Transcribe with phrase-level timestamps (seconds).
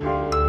[0.00, 0.39] Thank you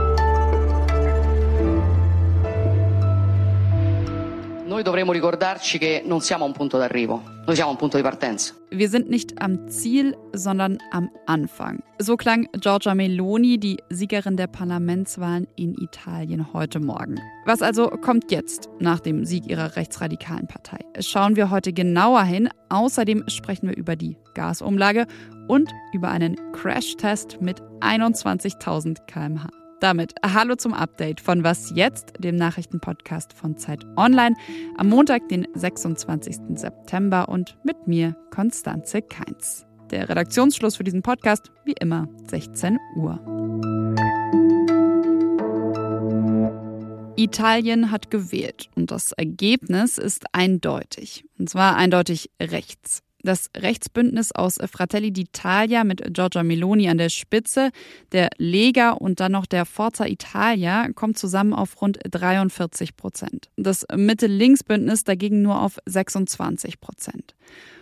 [4.82, 7.98] Noi dovremmo ricordarci che non siamo a un punto d'arrivo, noi siamo a un punto
[7.98, 8.56] di partenza.
[8.72, 11.84] Wir sind nicht am Ziel, sondern am Anfang.
[12.00, 17.20] So klang Giorgia Meloni, die Siegerin der Parlamentswahlen in Italien heute Morgen.
[17.46, 20.80] Was also kommt jetzt nach dem Sieg ihrer rechtsradikalen Partei?
[21.00, 22.50] Schauen wir heute genauer hin.
[22.70, 25.06] Außerdem sprechen wir über die Gasumlage
[25.48, 29.61] und über einen Crashtest mit 21.000 km/h.
[29.82, 34.36] Damit hallo zum Update von Was jetzt, dem Nachrichtenpodcast von Zeit Online,
[34.78, 36.38] am Montag, den 26.
[36.54, 39.66] September und mit mir, Konstanze Keins.
[39.90, 43.20] Der Redaktionsschluss für diesen Podcast, wie immer, 16 Uhr.
[47.16, 51.26] Italien hat gewählt und das Ergebnis ist eindeutig.
[51.40, 53.02] Und zwar eindeutig rechts.
[53.24, 57.70] Das Rechtsbündnis aus Fratelli d'Italia mit Giorgia Meloni an der Spitze,
[58.12, 63.50] der Lega und dann noch der Forza Italia kommt zusammen auf rund 43 Prozent.
[63.58, 67.36] Das Mitte-Links-Bündnis dagegen nur auf 26 Prozent.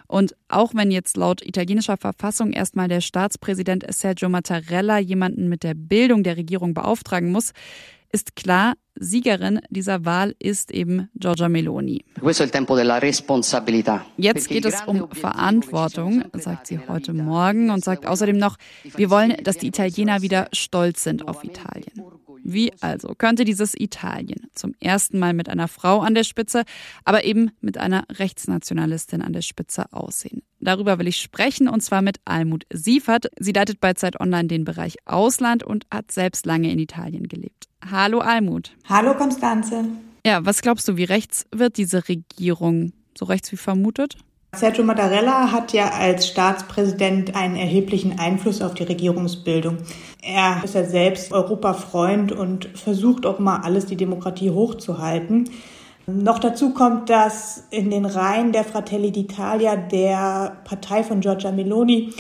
[0.08, 5.76] Und auch wenn jetzt laut italienischer Verfassung erstmal der Staatspräsident Sergio Mattarella jemanden mit der
[5.76, 7.52] Bildung der Regierung beauftragen muss,
[8.12, 12.04] ist klar, Siegerin dieser Wahl ist eben Giorgia Meloni.
[14.18, 19.38] Jetzt geht es um Verantwortung, sagt sie heute Morgen und sagt außerdem noch, wir wollen,
[19.44, 22.04] dass die Italiener wieder stolz sind auf Italien.
[22.44, 26.64] Wie also könnte dieses Italien zum ersten Mal mit einer Frau an der Spitze,
[27.06, 30.42] aber eben mit einer Rechtsnationalistin an der Spitze aussehen?
[30.60, 33.28] Darüber will ich sprechen und zwar mit Almut Siefert.
[33.40, 37.68] Sie leitet bei Zeit Online den Bereich Ausland und hat selbst lange in Italien gelebt.
[37.90, 38.74] Hallo Almut.
[38.88, 39.86] Hallo Konstanze.
[40.26, 42.92] Ja, was glaubst du, wie rechts wird diese Regierung?
[43.18, 44.18] So rechts wie vermutet?
[44.56, 49.78] Sergio Mattarella hat ja als Staatspräsident einen erheblichen Einfluss auf die Regierungsbildung.
[50.24, 55.50] Er ist ja selbst Europafreund und versucht auch mal alles, die Demokratie hochzuhalten.
[56.08, 62.14] Noch dazu kommt, dass in den Reihen der Fratelli d'Italia, der Partei von Giorgia Meloni,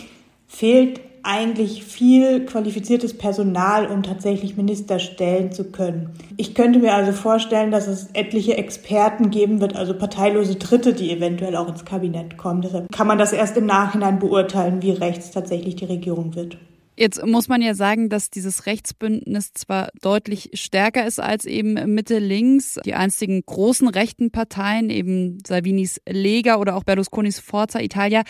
[0.47, 6.12] fehlt eigentlich viel qualifiziertes Personal, um tatsächlich Minister stellen zu können.
[6.38, 11.12] Ich könnte mir also vorstellen, dass es etliche Experten geben wird, also parteilose Dritte, die
[11.12, 12.62] eventuell auch ins Kabinett kommen.
[12.62, 16.58] Deshalb kann man das erst im Nachhinein beurteilen, wie rechts tatsächlich die Regierung wird.
[17.00, 22.78] Jetzt muss man ja sagen, dass dieses Rechtsbündnis zwar deutlich stärker ist als eben Mitte-Links.
[22.84, 28.24] Die einzigen großen rechten Parteien, eben Salvinis Lega oder auch Berlusconis Forza Italia,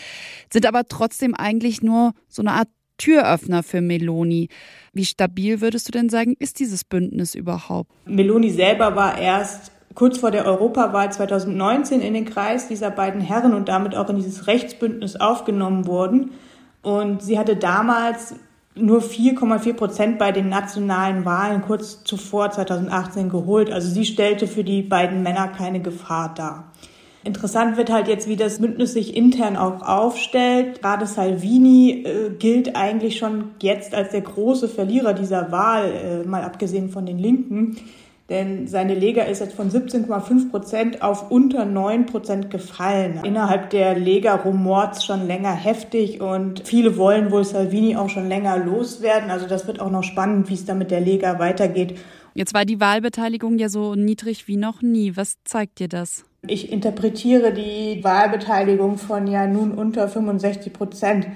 [0.52, 2.68] sind aber trotzdem eigentlich nur so eine Art
[3.00, 4.48] Türöffner für Meloni.
[4.92, 7.90] Wie stabil würdest du denn sagen, ist dieses Bündnis überhaupt?
[8.04, 13.54] Meloni selber war erst kurz vor der Europawahl 2019 in den Kreis dieser beiden Herren
[13.54, 16.32] und damit auch in dieses Rechtsbündnis aufgenommen worden.
[16.82, 18.34] Und sie hatte damals
[18.74, 23.70] nur 4,4 Prozent bei den nationalen Wahlen kurz zuvor 2018 geholt.
[23.70, 26.72] Also sie stellte für die beiden Männer keine Gefahr dar.
[27.22, 30.80] Interessant wird halt jetzt, wie das Bündnis sich intern auch aufstellt.
[30.80, 36.42] Gerade Salvini äh, gilt eigentlich schon jetzt als der große Verlierer dieser Wahl, äh, mal
[36.42, 37.76] abgesehen von den Linken.
[38.30, 43.20] Denn seine Lega ist jetzt von 17,5 Prozent auf unter 9 Prozent gefallen.
[43.24, 48.56] Innerhalb der Lega rumort schon länger heftig und viele wollen wohl Salvini auch schon länger
[48.56, 49.30] loswerden.
[49.30, 51.98] Also das wird auch noch spannend, wie es da mit der Lega weitergeht.
[52.34, 55.16] Jetzt war die Wahlbeteiligung ja so niedrig wie noch nie.
[55.16, 56.24] Was zeigt dir das?
[56.46, 61.26] Ich interpretiere die Wahlbeteiligung von ja nun unter 65 Prozent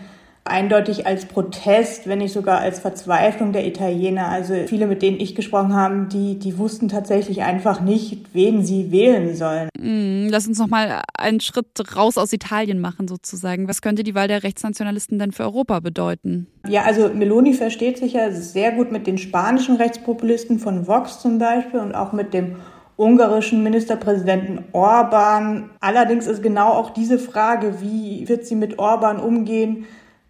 [0.44, 4.28] eindeutig als Protest, wenn nicht sogar als Verzweiflung der Italiener.
[4.28, 8.92] Also viele, mit denen ich gesprochen habe, die, die wussten tatsächlich einfach nicht, wen sie
[8.92, 9.70] wählen sollen.
[9.78, 13.68] Mm, lass uns noch mal einen Schritt raus aus Italien machen sozusagen.
[13.68, 16.46] Was könnte die Wahl der Rechtsnationalisten denn für Europa bedeuten?
[16.68, 21.38] Ja, also Meloni versteht sich ja sehr gut mit den spanischen Rechtspopulisten von Vox zum
[21.38, 22.56] Beispiel und auch mit dem
[22.96, 25.70] ungarischen Ministerpräsidenten Orban.
[25.80, 29.86] Allerdings ist genau auch diese Frage, wie wird sie mit Orban umgehen,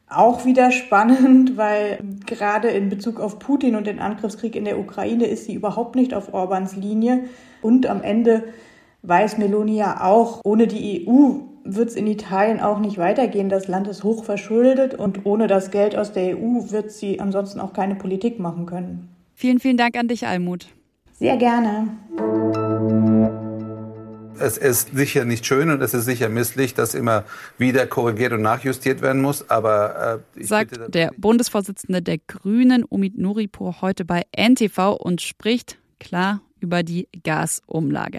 [0.08, 5.26] auch wieder spannend, weil gerade in Bezug auf Putin und den Angriffskrieg in der Ukraine
[5.26, 7.24] ist sie überhaupt nicht auf Orbans Linie.
[7.62, 8.44] Und am Ende
[9.02, 13.48] weiß Meloni ja auch, ohne die EU wird es in Italien auch nicht weitergehen.
[13.48, 17.60] Das Land ist hoch verschuldet und ohne das Geld aus der EU wird sie ansonsten
[17.60, 19.08] auch keine Politik machen können.
[19.34, 20.68] Vielen, vielen Dank an dich, Almut.
[21.16, 21.96] Sehr gerne.
[24.40, 27.24] Es ist sicher nicht schön und es ist sicher misslich, dass immer
[27.56, 29.48] wieder korrigiert und nachjustiert werden muss.
[29.48, 36.40] Aber äh, sagt der Bundesvorsitzende der Grünen, Omid Nuripur, heute bei NTV und spricht klar
[36.58, 38.18] über die Gasumlage.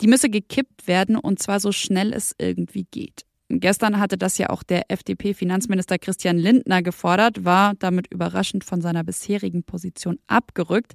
[0.00, 3.26] Die müsse gekippt werden und zwar so schnell es irgendwie geht.
[3.60, 9.04] Gestern hatte das ja auch der FDP-Finanzminister Christian Lindner gefordert, war damit überraschend von seiner
[9.04, 10.92] bisherigen Position abgerückt.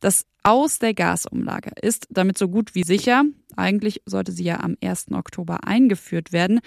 [0.00, 3.24] Das Aus der Gasumlage ist damit so gut wie sicher.
[3.56, 5.12] Eigentlich sollte sie ja am 1.
[5.12, 6.60] Oktober eingeführt werden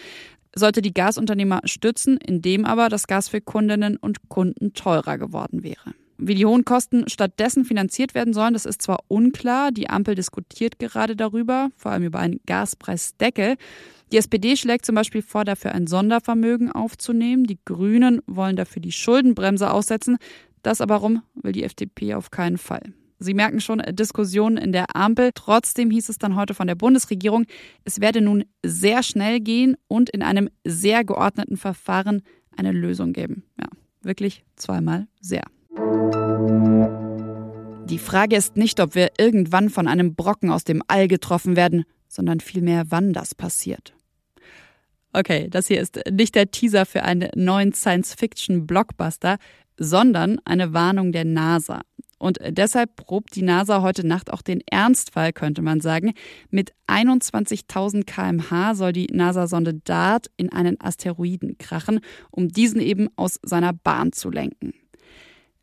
[0.56, 5.94] sollte die Gasunternehmer stützen, indem aber das Gas für Kundinnen und Kunden teurer geworden wäre.
[6.22, 9.72] Wie die hohen Kosten stattdessen finanziert werden sollen, das ist zwar unklar.
[9.72, 13.56] Die Ampel diskutiert gerade darüber, vor allem über einen Gaspreisdeckel.
[14.12, 17.46] Die SPD schlägt zum Beispiel vor, dafür ein Sondervermögen aufzunehmen.
[17.46, 20.18] Die Grünen wollen dafür die Schuldenbremse aussetzen.
[20.62, 22.94] Das aber rum will die FDP auf keinen Fall.
[23.20, 25.32] Sie merken schon Diskussionen in der Ampel.
[25.34, 27.46] Trotzdem hieß es dann heute von der Bundesregierung,
[27.86, 32.24] es werde nun sehr schnell gehen und in einem sehr geordneten Verfahren
[32.58, 33.44] eine Lösung geben.
[33.58, 33.68] Ja,
[34.02, 35.44] wirklich zweimal sehr.
[37.86, 41.86] Die Frage ist nicht, ob wir irgendwann von einem Brocken aus dem All getroffen werden,
[42.08, 43.94] sondern vielmehr, wann das passiert.
[45.12, 49.38] Okay, das hier ist nicht der Teaser für einen neuen Science-Fiction-Blockbuster,
[49.78, 51.82] sondern eine Warnung der NASA.
[52.20, 56.14] Und deshalb probt die NASA heute Nacht auch den Ernstfall, könnte man sagen.
[56.52, 63.40] Mit 21.000 kmh soll die NASA-Sonde DART in einen Asteroiden krachen, um diesen eben aus
[63.42, 64.74] seiner Bahn zu lenken.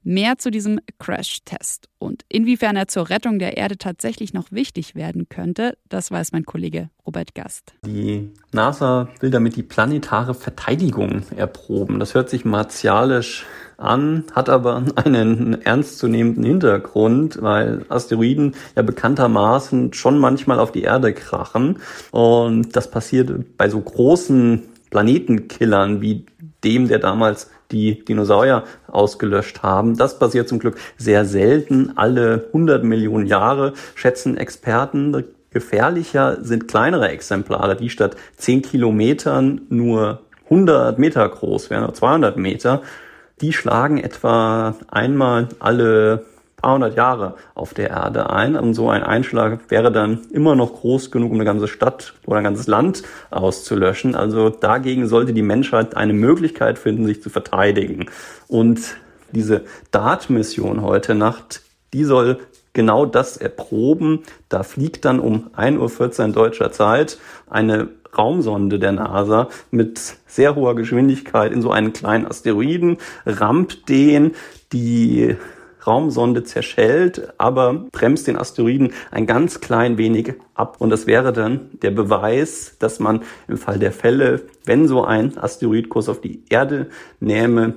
[0.09, 5.29] Mehr zu diesem Crash-Test und inwiefern er zur Rettung der Erde tatsächlich noch wichtig werden
[5.29, 7.75] könnte, das weiß mein Kollege Robert Gast.
[7.85, 11.99] Die NASA will damit die planetare Verteidigung erproben.
[11.99, 13.47] Das hört sich martialisch
[13.79, 21.15] an, hat aber einen ernstzunehmenden Hintergrund, weil Asteroiden ja bekanntermaßen schon manchmal auf die Erde
[21.15, 21.81] krachen.
[22.13, 26.27] Und das passiert bei so großen Planetenkillern wie
[26.63, 29.97] dem, der damals die Dinosaurier ausgelöscht haben.
[29.97, 31.93] Das passiert zum Glück sehr selten.
[31.97, 35.25] Alle 100 Millionen Jahre schätzen Experten.
[35.51, 42.37] Gefährlicher sind kleinere Exemplare, die statt 10 Kilometern nur 100 Meter groß wären, oder 200
[42.37, 42.83] Meter.
[43.41, 46.25] Die schlagen etwa einmal alle
[46.67, 48.57] paar hundert Jahre auf der Erde ein.
[48.57, 52.39] Und so ein Einschlag wäre dann immer noch groß genug, um eine ganze Stadt oder
[52.39, 54.17] ein ganzes Land auszulöschen.
[54.17, 58.07] Also dagegen sollte die Menschheit eine Möglichkeit finden, sich zu verteidigen.
[58.49, 58.97] Und
[59.31, 62.41] diese DART-Mission heute Nacht, die soll
[62.73, 64.25] genau das erproben.
[64.49, 67.19] Da fliegt dann um 1.14 Uhr deutscher Zeit
[67.49, 74.33] eine Raumsonde der NASA mit sehr hoher Geschwindigkeit in so einen kleinen Asteroiden, rammt den,
[74.73, 75.37] die
[75.87, 80.77] Raumsonde zerschellt, aber bremst den Asteroiden ein ganz klein wenig ab.
[80.81, 85.37] Und das wäre dann der Beweis, dass man im Fall der Fälle, wenn so ein
[85.39, 86.89] Asteroidkurs auf die Erde
[87.21, 87.75] nähme,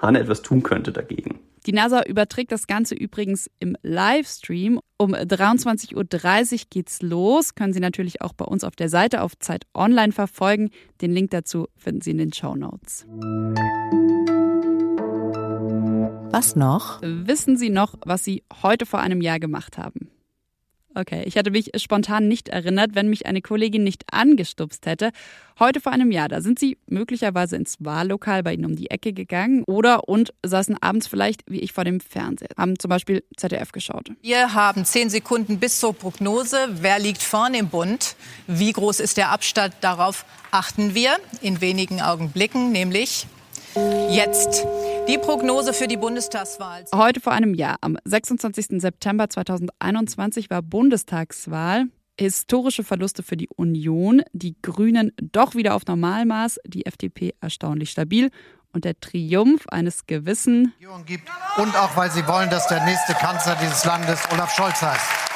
[0.00, 1.38] Hahn etwas tun könnte dagegen.
[1.66, 4.80] Die NASA überträgt das Ganze übrigens im Livestream.
[4.98, 7.54] Um 23.30 Uhr geht's los.
[7.54, 10.70] Können Sie natürlich auch bei uns auf der Seite auf Zeit Online verfolgen.
[11.00, 13.06] Den Link dazu finden Sie in den Show Notes.
[16.32, 16.98] Was noch?
[17.02, 20.08] Wissen Sie noch, was Sie heute vor einem Jahr gemacht haben?
[20.94, 25.10] Okay, ich hatte mich spontan nicht erinnert, wenn mich eine Kollegin nicht angestupst hätte.
[25.58, 29.12] Heute vor einem Jahr, da sind Sie möglicherweise ins Wahllokal bei Ihnen um die Ecke
[29.12, 33.72] gegangen oder und saßen abends vielleicht wie ich vor dem Fernseher, haben zum Beispiel ZDF
[33.72, 34.10] geschaut.
[34.22, 36.56] Wir haben zehn Sekunden bis zur Prognose.
[36.80, 38.16] Wer liegt vorne im Bund?
[38.46, 39.74] Wie groß ist der Abstand?
[39.82, 43.26] Darauf achten wir in wenigen Augenblicken, nämlich
[43.74, 44.66] Jetzt
[45.08, 46.84] die Prognose für die Bundestagswahl.
[46.94, 48.80] Heute vor einem Jahr, am 26.
[48.80, 51.86] September 2021, war Bundestagswahl.
[52.20, 58.30] Historische Verluste für die Union, die Grünen doch wieder auf Normalmaß, die FDP erstaunlich stabil
[58.74, 60.74] und der Triumph eines gewissen
[61.06, 65.31] gibt und auch weil sie wollen, dass der nächste Kanzler dieses Landes Olaf Scholz heißt.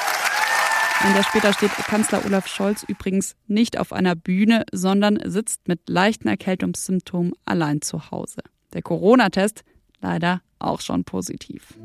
[0.99, 5.87] Ein Jahr später steht Kanzler Olaf Scholz übrigens nicht auf einer Bühne, sondern sitzt mit
[5.87, 8.41] leichten Erkältungssymptomen allein zu Hause.
[8.73, 9.63] Der Corona-Test
[10.01, 11.75] leider auch schon positiv.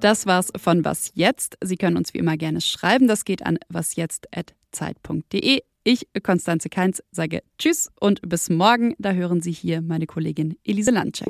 [0.00, 1.58] Das war's von Was jetzt.
[1.62, 3.08] Sie können uns wie immer gerne schreiben.
[3.08, 5.62] Das geht an wasjetzt.zeit.de.
[5.84, 8.94] Ich, Konstanze Keins, sage Tschüss und bis morgen.
[8.98, 11.28] Da hören Sie hier meine Kollegin Elise Landcheck.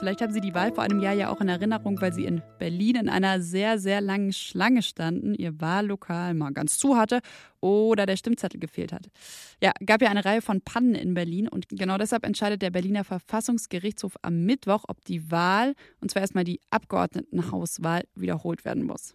[0.00, 2.40] Vielleicht haben Sie die Wahl vor einem Jahr ja auch in Erinnerung, weil Sie in
[2.58, 7.20] Berlin in einer sehr, sehr langen Schlange standen, Ihr Wahllokal mal ganz zu hatte
[7.60, 9.10] oder der Stimmzettel gefehlt hat.
[9.62, 13.04] Ja, gab ja eine Reihe von Pannen in Berlin und genau deshalb entscheidet der Berliner
[13.04, 19.14] Verfassungsgerichtshof am Mittwoch, ob die Wahl, und zwar erstmal die Abgeordnetenhauswahl, wiederholt werden muss.